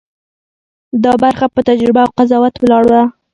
دا 1.03 1.13
برخه 1.23 1.45
په 1.53 1.59
تجربه 1.69 2.01
او 2.05 2.11
قضاوت 2.17 2.53
ولاړه 2.57 2.89
ده. 2.95 3.03